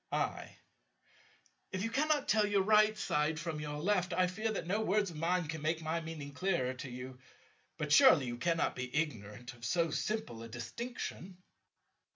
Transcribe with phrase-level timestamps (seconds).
[0.11, 0.57] I.
[1.71, 5.11] If you cannot tell your right side from your left, I fear that no words
[5.11, 7.19] of mine can make my meaning clearer to you.
[7.77, 11.43] But surely you cannot be ignorant of so simple a distinction.